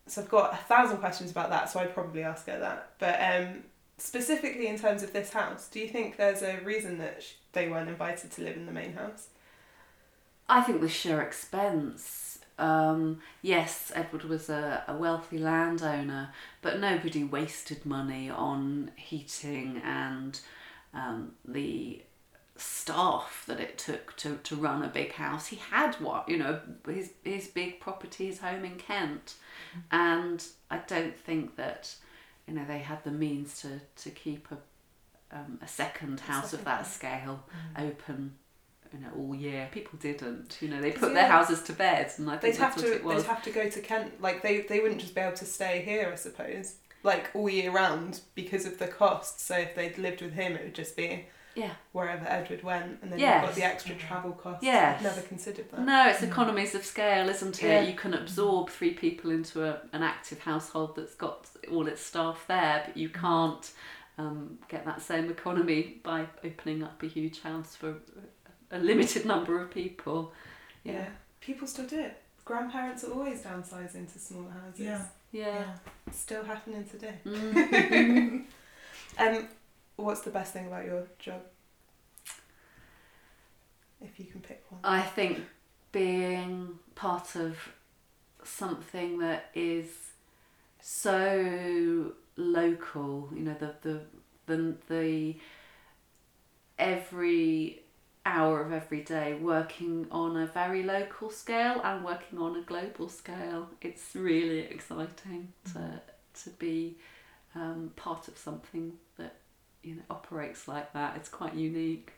[0.06, 2.90] so I've got a thousand questions about that, so I'd probably ask her that.
[3.00, 3.64] But um,
[3.98, 7.68] specifically in terms of this house, do you think there's a reason that sh- they
[7.68, 9.30] weren't invited to live in the main house?
[10.48, 12.31] I think the sheer expense.
[12.62, 16.30] Um, yes, Edward was a, a wealthy landowner,
[16.62, 20.40] but nobody wasted money on heating and
[20.94, 22.04] um, the
[22.56, 25.48] staff that it took to, to run a big house.
[25.48, 29.36] He had what, you know, his, his big property, his home in Kent.
[29.92, 31.96] And I don't think that,
[32.48, 36.60] you know, they had the means to, to keep a, um, a second house second
[36.60, 36.94] of that house.
[36.94, 37.44] scale
[37.76, 38.36] open
[38.94, 42.30] you know all year people didn't you know they put their houses to bed and
[42.30, 42.84] i think They'd have to.
[42.84, 44.22] what it was They'd have to go to Kent.
[44.22, 46.10] Like they, they wouldn't just be able to stay here.
[46.12, 49.40] I suppose, like all year round because of the cost.
[49.40, 51.26] So if they'd lived with him, it would just be
[51.56, 51.72] Yeah.
[51.94, 53.34] wherever Edward went, and then Yes.
[53.42, 54.64] you've got the extra travel costs.
[54.68, 55.82] I've never considered that.
[55.82, 57.68] No, it's economies of scale, isn't it?
[57.68, 57.82] Yeah.
[57.82, 62.44] You can absorb three people into a, an active household that's got all its staff
[62.48, 63.72] there, but you can't
[64.18, 67.96] um, get that same economy by opening up a huge house for
[68.72, 70.34] a limited number of people.
[70.84, 71.06] Yeah.
[71.40, 72.22] People still do it.
[72.46, 74.80] Grandparents are always downsizing to smaller houses.
[74.80, 75.06] Yeah.
[75.32, 75.64] Yeah.
[76.08, 77.16] It's still happening today.
[77.26, 78.44] Mm.
[79.18, 79.48] Um,
[79.98, 81.42] what's the best thing about your job?
[84.02, 84.80] If you can pick one.
[84.84, 85.42] I think
[85.92, 87.58] being part of
[88.44, 89.88] something that is
[90.82, 94.02] so local, you know, the the
[94.48, 95.36] the, the
[96.80, 97.81] every
[98.26, 103.10] hour of every day working on a very local scale and working on a global
[103.10, 103.70] scale.
[103.82, 106.02] It's really exciting to
[106.44, 106.98] to be
[107.56, 109.36] um, part of something that
[109.84, 111.16] you know operates like that.
[111.18, 112.14] It's quite unique.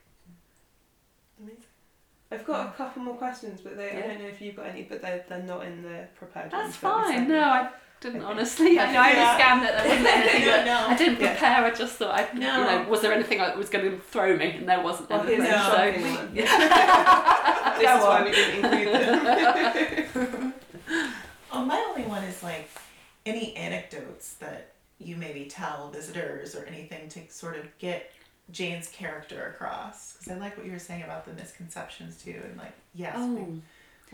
[1.40, 1.64] Amazing.
[2.32, 4.84] I've got a couple more questions, but they, I don't know if you've got any,
[4.84, 7.28] but they're, they're not in the prepared That's ones fine.
[7.28, 7.40] No.
[7.40, 7.70] I
[8.04, 8.78] didn't honestly.
[8.80, 9.36] I, know, I Yeah.
[9.38, 10.46] scanned that there wasn't anything.
[10.46, 10.88] No, no.
[10.90, 11.32] I didn't Yeah.
[11.32, 11.66] prepare.
[11.66, 12.58] I just thought I, No.
[12.60, 14.52] you know, was there anything that was going to throw me?
[14.58, 15.44] And there wasn't Well, anything.
[15.46, 15.72] No.
[15.74, 15.84] so,
[16.34, 17.76] yeah.
[17.80, 18.24] This Go is why on.
[18.26, 20.54] we didn't include them.
[21.56, 22.68] Oh, my only one is like
[23.28, 28.12] any anecdotes that you maybe tell visitors or anything to sort of get
[28.52, 30.14] Jane's character across.
[30.14, 33.34] Because I like what you were saying about the misconceptions too, and like yes, Oh,
[33.34, 33.62] we,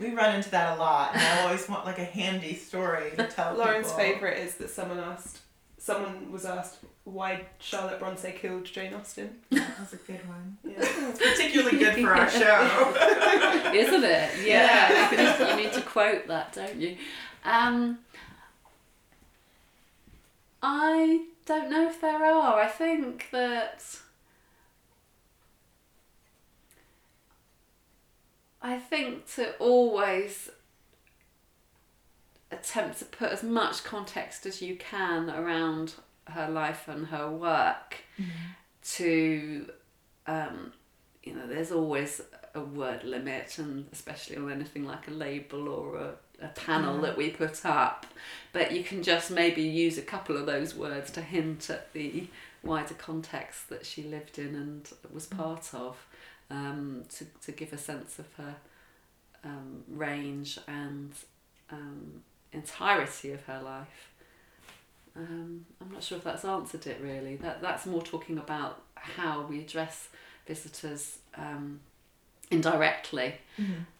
[0.00, 3.26] we run into that a lot, and I always want like a handy story to
[3.26, 3.54] tell.
[3.54, 3.98] Lauren's people.
[4.04, 5.38] favourite is that someone asked,
[5.78, 9.38] someone was asked why Charlotte Bronte killed Jane Austen.
[9.50, 10.58] That was a good one.
[10.64, 10.74] Yeah.
[10.78, 13.72] It's particularly good for our show.
[13.74, 14.30] isn't it?
[14.46, 14.90] Yeah.
[14.90, 15.10] Yeah.
[15.10, 16.96] you, need, you need to quote that, don't you?
[17.44, 17.98] Um,
[20.62, 22.60] I don't know if there are.
[22.60, 23.82] I think that.
[28.62, 30.50] I think to always
[32.50, 35.94] attempt to put as much context as you can around
[36.26, 37.96] her life and her work
[38.82, 39.70] to
[40.26, 40.72] um,
[41.22, 42.20] you know there's always
[42.54, 47.02] a word limit and especially on anything like a label or a, a panel Mhm.
[47.02, 48.06] that we put up
[48.52, 52.26] but you can just maybe use a couple of those words to hint at the
[52.62, 55.96] wider context that she lived in and was part of
[56.50, 58.56] um, to, to give a sense of her
[59.44, 61.12] um, range and
[61.70, 64.10] um, entirety of her life
[65.16, 67.36] um, I'm not sure if that's answered it really.
[67.36, 70.08] That that's more talking about how we address
[70.46, 71.80] visitors um,
[72.50, 73.34] indirectly.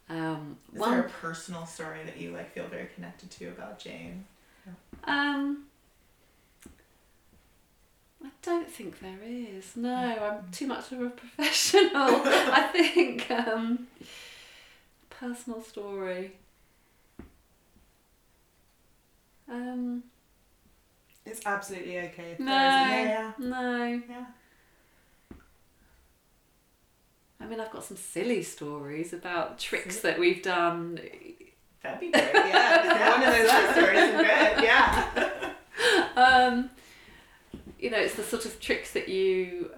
[0.08, 3.78] Um, Is one, there a personal story that you like feel very connected to about
[3.78, 4.24] Jane?
[5.04, 5.64] um,
[8.22, 9.76] I don't think there is.
[9.76, 11.90] No, I'm too much of a professional.
[11.94, 13.86] I think um,
[15.08, 16.32] personal story.
[19.48, 20.04] Um,
[21.26, 22.32] It's absolutely okay.
[22.32, 22.46] If No.
[22.52, 24.02] there Yeah, no.
[24.08, 24.24] yeah.
[27.40, 31.00] I mean, I've got some silly stories about tricks that we've done.
[31.82, 32.30] That'd be great.
[32.34, 34.64] Yeah, one of those stories is good.
[34.64, 35.36] Yeah.
[36.16, 36.68] Um,
[37.80, 39.70] you know, it's the sort of tricks that you.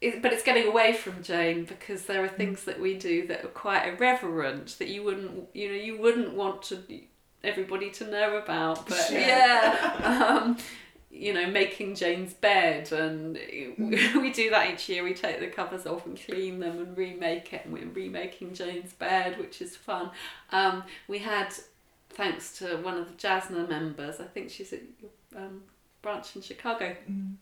[0.00, 3.44] It, but it's getting away from Jane because there are things that we do that
[3.44, 6.82] are quite irreverent that you wouldn't, you know, you wouldn't want to
[7.42, 8.86] everybody to know about.
[8.86, 9.18] But Sure.
[9.18, 10.58] yeah, um,
[11.10, 15.04] you know, making Jane's bed, and we do that each year.
[15.04, 18.92] We take the covers off and clean them and remake it, and we're remaking Jane's
[18.92, 20.10] bed, which is fun.
[20.50, 21.54] Um, we had,
[22.10, 24.80] thanks to one of the JASNA members, I think she's at
[25.36, 25.62] um,
[26.04, 26.94] branch in Chicago.
[27.10, 27.34] Mm.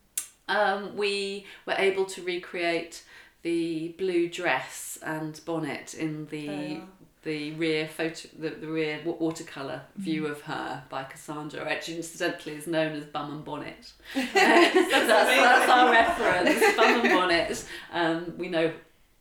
[0.48, 3.04] Um, we were able to recreate
[3.42, 6.88] the blue dress and bonnet in the Oh,
[7.22, 12.56] the rear photo, the, the rear wa- watercolor view of her by Cassandra, which incidentally
[12.56, 13.92] is known as Bum and Bonnet.
[14.14, 17.64] that's, that's our reference, Bum and Bonnet.
[17.92, 18.72] Um, we know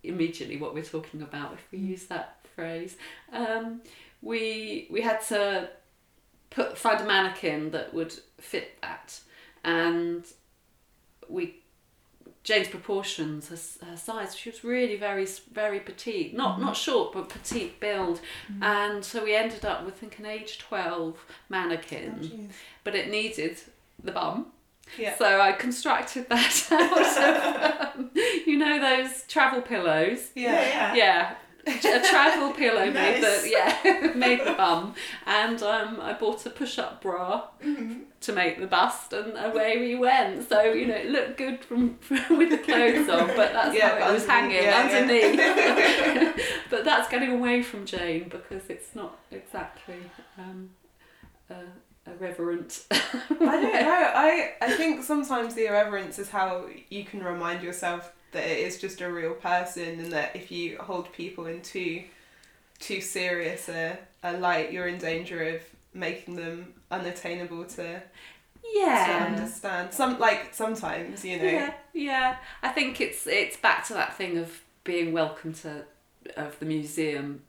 [0.03, 2.97] immediately what we're talking about if we use that phrase.
[3.31, 3.81] Um,
[4.21, 5.69] we we had to
[6.49, 9.19] put find a mannequin that would fit that,
[9.63, 10.25] and
[11.29, 11.55] we
[12.43, 17.29] Jane's proportions, her, her size, she was really very very petite, not not short but
[17.29, 18.19] petite build,
[18.61, 23.09] and so we ended up with I think an age twelve mannequin, Oh, but it
[23.09, 23.59] needed
[24.03, 24.47] the bum.
[24.97, 25.15] Yeah.
[25.17, 30.31] So I constructed that out of um, you know those travel pillows.
[30.35, 30.93] Yeah, yeah.
[30.95, 31.35] Yeah,
[31.67, 33.43] a travel pillow made Nice.
[33.43, 34.95] the yeah made the bum,
[35.25, 37.99] and um, I bought a push-up bra Mm-hmm.
[38.21, 40.47] to make the bust, and away we went.
[40.49, 44.09] So you know, it looked good from, with the clothes on, but that's Yeah, how
[44.09, 44.99] it was hanging yeah, yeah.
[45.01, 46.45] underneath.
[46.69, 50.01] but that's getting away from Jane because it's not exactly
[50.37, 50.69] um,
[51.49, 51.55] a,
[52.09, 52.85] a reverent.
[52.91, 52.97] I
[53.39, 54.11] don't know.
[54.15, 58.79] I I think sometimes the irreverence is how you can remind yourself that it is
[58.79, 62.03] just a real person, and that if you hold people in too
[62.79, 65.61] too serious a, a light, you're in danger of
[65.93, 68.01] making them unattainable to, to
[68.73, 69.27] Yeah.
[69.31, 69.93] understand.
[69.93, 71.43] Some like sometimes you know.
[71.45, 72.35] Yeah, yeah.
[72.63, 75.83] I think it's it's back to that thing of being welcome to
[76.35, 77.41] of the museum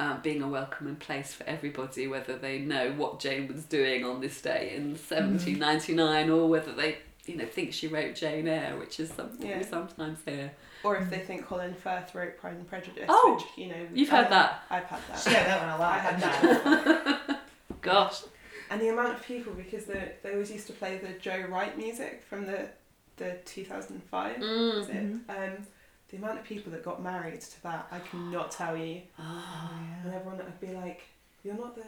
[0.00, 4.20] um, being a welcoming place for everybody, whether they know what Jane was doing on
[4.20, 8.98] this day in 1799 or whether they you know think she wrote Jane Eyre, which
[9.00, 9.58] is something Yeah.
[9.58, 10.52] we sometimes hear.
[10.84, 14.08] Or if they think Colin Firth wrote Pride and Prejudice, Oh, which you know you've
[14.08, 14.62] heard that.
[14.70, 15.26] I've had that.
[15.32, 15.92] Yeah, that one a lot.
[15.94, 17.40] I had that.
[17.80, 18.22] Gosh,
[18.70, 21.76] And the amount of people because they they always used to play the Joe Wright
[21.76, 22.68] music from the
[23.16, 24.88] the 2005 mm.
[24.88, 25.30] it?
[25.30, 25.66] Um,
[26.08, 29.02] the amount of people that got married to that, I cannot tell you.
[29.18, 29.70] Oh,
[30.04, 31.02] And everyone would be like,
[31.44, 31.84] "You're not the,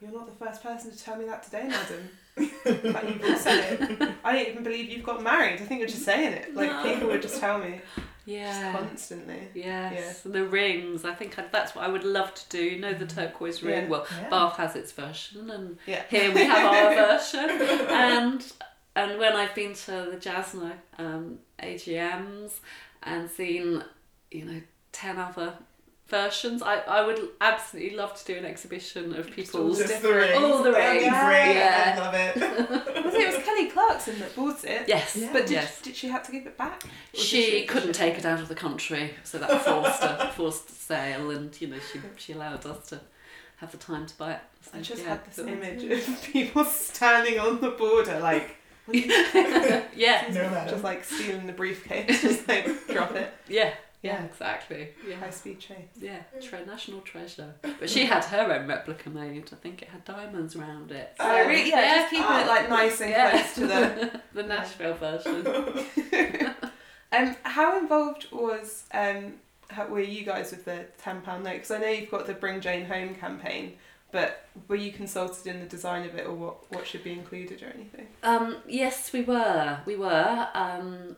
[0.00, 2.08] you're not the first person to tell me that today, madam."
[2.64, 4.08] But you've all said it.
[4.24, 5.54] I don't even believe you've got married.
[5.60, 6.54] I think you're just saying it.
[6.54, 6.82] Like No.
[6.84, 7.80] people would just tell me
[8.24, 8.72] yeah.
[8.72, 9.48] just constantly.
[9.54, 10.32] Yes, Yeah.
[10.32, 11.04] the rings.
[11.04, 12.62] I think I, that's what I would love to do.
[12.62, 13.84] You know the turquoise ring.
[13.84, 13.88] Yeah.
[13.88, 14.28] Well, Yeah.
[14.30, 16.02] Bath has its version, and Yeah.
[16.10, 17.50] here we have our version.
[17.90, 18.52] And
[18.96, 22.60] and when I've been to the JASNA um, AGMs
[23.04, 23.82] and seen,
[24.30, 24.60] you know,
[24.92, 25.54] ten other
[26.08, 29.78] versions, I, I would absolutely love to do an exhibition of people's.
[29.78, 30.36] Just the rings.
[30.36, 31.54] All the That'd be great.
[31.54, 31.94] Yeah.
[31.96, 33.04] I love it.
[33.04, 33.20] Was it?
[33.20, 34.88] It was Kelly Clarkson that bought it.
[34.88, 35.30] Yes, Yeah.
[35.32, 35.80] But did, yes.
[35.82, 36.84] did she have to give it back?
[36.84, 40.70] Or did She couldn't take it out of the country, so that forced a forced
[40.86, 43.00] sale, and you know she she allowed us to
[43.56, 44.40] have the time to buy it.
[44.62, 45.08] So, I just yeah.
[45.10, 48.56] had this So- image of people standing on the border, like
[48.90, 50.70] yeah, No matter.
[50.70, 53.32] just like stealing the briefcase, just like drop it.
[53.48, 54.24] yeah, yeah, Yeah.
[54.24, 54.88] exactly.
[55.08, 55.88] Yeah, High speed train.
[56.00, 57.54] yeah, tre- national treasure.
[57.62, 59.50] But she had her own replica made.
[59.52, 61.14] I think it had diamonds around it.
[61.20, 63.30] So really, yeah, just keeping it like nice and Yeah.
[63.30, 64.20] close to the.
[64.34, 65.84] the Nashville version.
[67.10, 69.32] Um, how involved was um,
[69.70, 71.54] how, were you guys with the ten pound note?
[71.54, 73.76] Because I know you've got the Bring Jane Home campaign,
[74.12, 77.62] but were you consulted in the design of it, or what what should be included
[77.62, 78.08] or anything?
[78.22, 79.78] Um, yes, we were.
[79.86, 80.48] We were.
[80.52, 81.16] Um,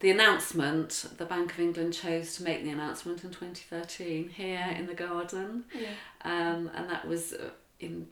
[0.00, 4.86] the announcement, the Bank of England chose to make the announcement in 2013 here in
[4.86, 5.88] the garden, Yeah.
[6.24, 8.08] um, and that was uh, in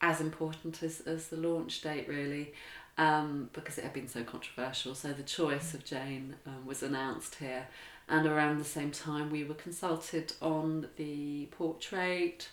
[0.00, 2.52] as important as, as the launch date, really,
[2.98, 4.94] um, because it had been so controversial.
[4.94, 7.66] So the choice of Jane um, was announced here,
[8.08, 12.48] and around the same time, we were consulted on the portrait,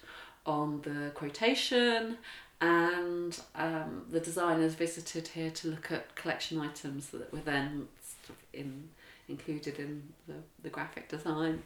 [0.46, 2.18] on the quotation,
[2.62, 7.88] and um, the designers visited here to look at collection items that were then
[8.54, 8.90] in
[9.30, 11.64] included in the, the graphic design.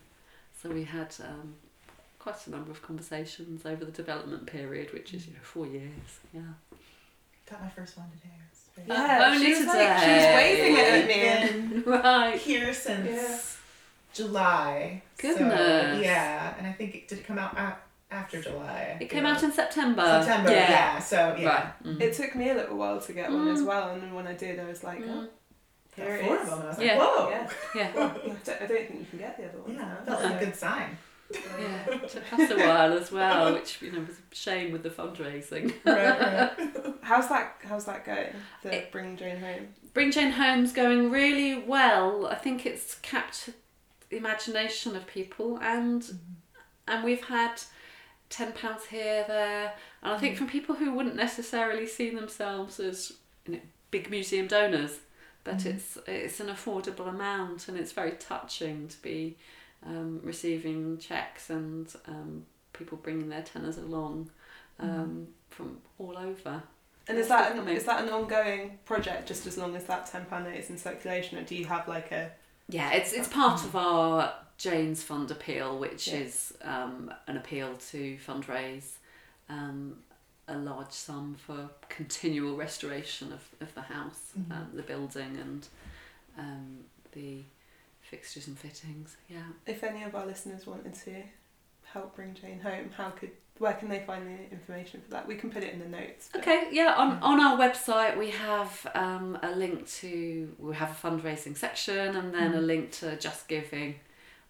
[0.62, 1.56] So we had um,
[2.20, 6.20] quite a number of conversations over the development period, which is you know four years.
[6.34, 6.42] Yeah.
[7.50, 8.34] Got my first one today.
[8.52, 9.90] It's very- Yeah, only she was today.
[9.90, 11.70] like, she was waving it at me.
[11.70, 12.38] Been Right.
[12.40, 13.40] here since Yeah.
[14.14, 15.02] July.
[15.22, 16.04] So, Goodness.
[16.04, 17.78] yeah, and I think it did come out a-
[18.12, 18.98] after July.
[19.00, 19.32] It came feel.
[19.34, 20.04] out in September.
[20.24, 20.52] September.
[20.52, 21.00] Yeah.
[21.00, 21.48] So yeah.
[21.48, 21.84] Right.
[21.84, 22.02] Mhm.
[22.02, 23.66] It took me a little while to get one as Mm.
[23.66, 25.22] well, and then when I did, I was like, oh, Mm.
[25.22, 25.30] here
[26.04, 26.42] it Four is.
[26.42, 26.62] of them.
[26.62, 26.98] I was Yeah.
[26.98, 27.30] like, whoa.
[27.30, 27.50] Yeah.
[27.76, 27.92] Yeah.
[27.96, 29.76] I don't, think you can get the other one.
[29.76, 30.98] Yeah, that's a good sign.
[31.32, 34.84] Yeah, it took us a while as well, which you know was a shame with
[34.84, 35.74] the fundraising.
[35.86, 36.96] right, right.
[37.02, 37.58] How's that?
[37.64, 38.28] How's that going?
[38.64, 39.68] The It- Bring Jane Home.
[39.94, 42.28] Bring Jane Home's going really well.
[42.28, 43.56] I think it's captured
[44.10, 46.62] the imagination of people, and mm-hmm.
[46.88, 47.62] and we've had
[48.30, 50.46] ten pounds here, there, and I think mm-hmm.
[50.46, 53.14] from people who wouldn't necessarily see themselves as
[53.46, 55.00] you know, big museum donors,
[55.48, 59.38] but it's it's an affordable amount, and it's very touching to be
[59.86, 64.30] um, receiving checks and um, people bringing their tenners along
[64.80, 66.62] um, from all over.
[67.08, 69.28] And is that an, is that an ongoing project?
[69.28, 71.88] Just as long as that ten pound note is in circulation, or do you have
[71.88, 72.32] like a
[72.68, 78.18] Yeah, it's it's part of our Jane's Fund appeal, which is um, an appeal to
[78.18, 78.98] fundraise
[79.48, 79.96] um,
[80.48, 84.52] a large sum for continual restoration of, of the house, Mhm.
[84.52, 85.68] um, the building, and
[86.38, 87.44] um, the
[88.02, 89.18] fixtures and fittings.
[89.28, 89.44] Yeah.
[89.66, 91.24] if any of our listeners wanted to
[91.84, 95.28] help bring Jane home, how could where can they find the information for that?
[95.28, 96.30] We can put it in the notes.
[96.32, 100.92] but- Okay, yeah, on, on our website we have um, a link to, we have
[100.92, 103.96] a fundraising section and then a link to Just Giving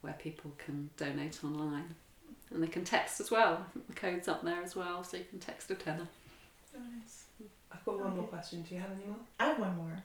[0.01, 1.95] where people can donate online.
[2.53, 3.65] And they can text as well.
[3.67, 6.07] I think the code's up there as well, so you can text a tenner.
[7.71, 8.61] I've got one more question.
[8.67, 9.17] Do you have any more?
[9.39, 10.03] I have one more.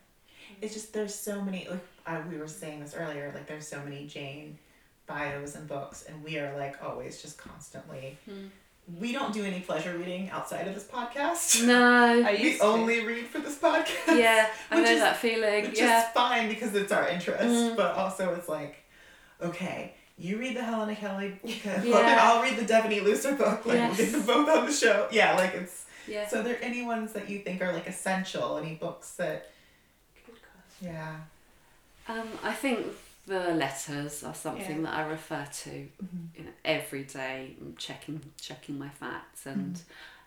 [0.60, 3.30] It's just there's so many like I, we were saying this earlier.
[3.34, 4.58] Like there's so many Jane
[5.06, 8.18] bios and books, and we are like always just constantly.
[8.98, 11.64] We don't do any pleasure reading outside of this podcast.
[11.66, 12.24] No.
[12.26, 12.64] I we to.
[12.64, 14.18] only read for this podcast.
[14.18, 15.66] Yeah, I know is- that feeling.
[15.66, 16.06] Which yeah.
[16.06, 17.76] is fine because it's our interest, Mm.
[17.76, 18.76] but also it's like,
[19.40, 21.50] okay, you read the Helena Kelly book,
[21.84, 22.18] Yeah.
[22.22, 23.66] I'll read the Devoney Looser book.
[23.66, 25.08] Like we'll get them both on the show.
[25.10, 25.86] Yeah, like it's.
[26.06, 26.28] yeah.
[26.28, 28.56] So, are there any ones that you think are like essential?
[28.56, 29.50] Any books that?
[30.26, 30.94] Good question.
[30.94, 31.16] Yeah.
[32.08, 32.86] Um, I think
[33.26, 34.90] the letters are something Yeah.
[34.90, 39.80] that I refer to you know, every day, checking checking my facts, and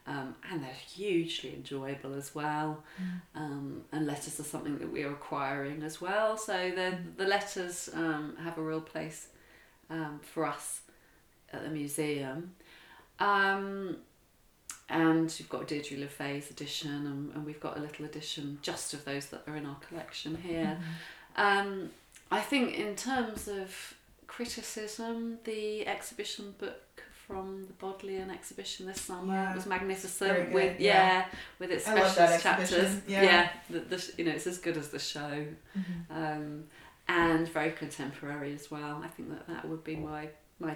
[0.08, 2.84] um, and they're hugely enjoyable as well.
[3.34, 6.38] Um, and letters are something that we're acquiring as well.
[6.38, 9.28] So the the letters um, have a real place
[9.90, 10.82] um, for us
[11.54, 12.52] at the museum.
[13.20, 13.98] Um,
[14.90, 18.94] and you've got Deirdre Le Faye's edition, and, and we've got a little edition just
[18.94, 20.78] of those that are in our collection here.
[21.36, 21.90] Um,
[22.32, 23.96] I think in terms of
[24.28, 26.82] criticism, the exhibition book
[27.28, 29.56] from the Bodleian exhibition this summer Yeah.
[29.56, 30.52] was magnificent.
[30.52, 30.94] with yeah.
[30.94, 31.26] yeah.
[31.58, 32.72] with its specialist chapters.
[32.74, 33.50] exhibition, yeah.
[33.70, 35.46] the, the, you know it's as good as the show,
[35.78, 36.16] Mm-hmm.
[36.16, 36.64] um,
[37.08, 39.01] and very contemporary as well.
[39.03, 40.30] I think that that would be my
[40.60, 40.76] my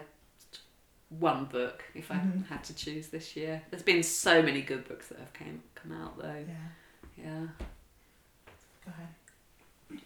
[1.09, 2.45] one book if I Mhm.
[2.47, 3.63] had to choose this year.
[3.71, 6.45] There's been so many good books that have came come out though.
[6.47, 7.23] Yeah.
[7.25, 7.47] Yeah.
[8.85, 10.01] Go ahead.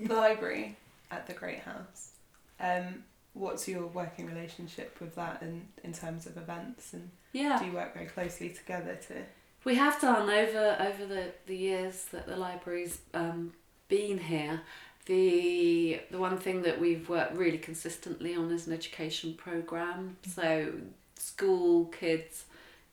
[0.00, 0.76] The library
[1.10, 2.12] at the Great House.
[2.60, 3.04] Um,
[3.34, 7.58] what's your working relationship with that in, in terms of events and Yeah.
[7.60, 9.24] do you work very closely together to
[9.64, 13.52] We have done over over the, the years that the library's um,
[13.88, 14.62] been here.
[15.08, 20.18] The the one thing that we've worked really consistently on is an education program.
[20.34, 20.74] So
[21.14, 22.44] school kids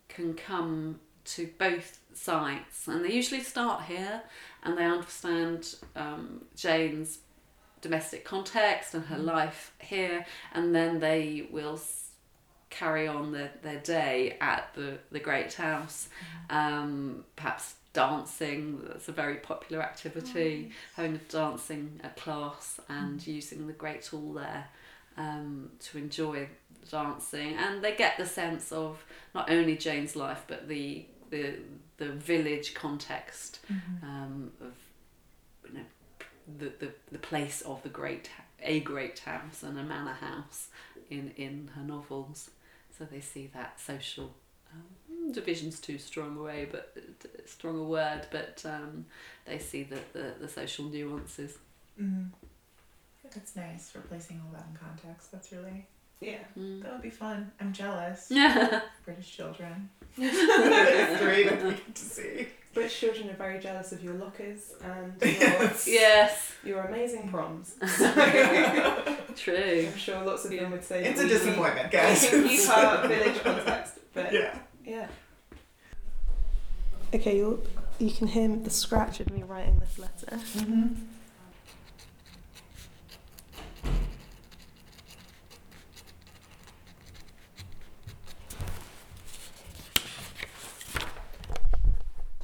[0.08, 4.22] can come to both sites, and they usually start here,
[4.64, 7.20] and they understand um, Jane's
[7.82, 11.80] domestic context and her life here, and then they will
[12.70, 16.08] carry on their, their day at the, the Great House.
[16.50, 23.66] Um, perhaps dancing, that's a very popular activity, having a dancing a class and using
[23.66, 24.68] the Great Hall there
[25.18, 26.48] um, to enjoy
[26.92, 27.56] dancing.
[27.56, 31.56] And they get the sense of not only Jane's life but the, the,
[31.98, 33.60] the village context
[34.04, 34.74] um, of
[35.68, 35.86] you know,
[36.60, 38.30] the, the, the place of the great
[38.62, 40.70] a great house and a manor house
[41.10, 42.50] in, in her novels.
[42.98, 44.34] So they see that social
[44.74, 44.84] um,
[45.32, 49.06] division's too strong a way, but uh, strong a word, but um,
[49.46, 51.58] they see the, the, the social nuances.
[52.02, 52.30] Mm.
[53.34, 53.92] That's nice.
[53.96, 55.32] Replacing all that in context.
[55.32, 55.86] That's really
[56.22, 56.82] yeah Mm.
[56.82, 57.52] that would be fun.
[57.60, 58.28] I'm jealous.
[59.06, 59.90] British children.
[60.16, 62.48] History that we get to see.
[62.74, 65.86] British children are very jealous of your lockers and Yes.
[65.88, 67.76] your, yes, your amazing proms.
[69.36, 69.88] true.
[69.92, 72.30] I'm sure lots of them would say It's a disappointment, guys.
[72.32, 74.58] we keep our village context, but yeah.
[74.86, 75.08] Yeah.
[77.14, 77.64] Okay, you
[77.98, 80.36] you can hear the scratch of me writing this letter.
[80.36, 80.94] Mm-hmm.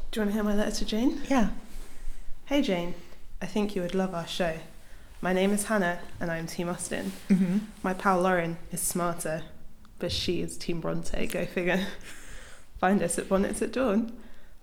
[0.10, 1.22] Do you want to hear my letter to Jane?
[1.30, 1.50] Yeah.
[2.46, 2.96] Hey Jane,
[3.42, 4.58] I think you would love our show.
[5.22, 7.12] My name is Hannah and I'm Team Austen.
[7.30, 7.60] Mm-hmm.
[7.84, 9.44] My pal Lauren is smarter,
[10.00, 11.86] but she is Team Bronte, go figure.
[12.82, 14.12] Find us at Bonnets at Dawn,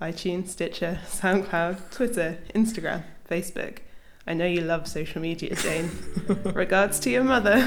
[0.02, 3.78] iTunes, Stitcher, SoundCloud, Twitter, Instagram, Facebook.
[4.26, 5.88] I know you love social media, Jane.
[6.44, 7.60] Regards to your mother,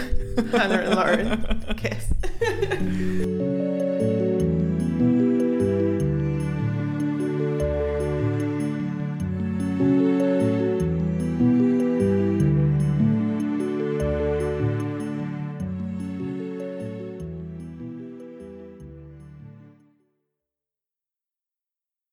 [0.51, 1.75] Hannah and Lauren.
[1.77, 3.37] Kiss.